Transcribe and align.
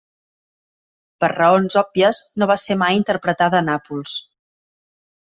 Per 1.23 1.27
raons 1.33 1.75
òbvies, 1.81 2.21
no 2.43 2.47
va 2.51 2.55
ser 2.61 2.77
mai 2.83 2.97
interpretada 3.01 3.59
a 3.59 3.65
Nàpols. 3.67 4.15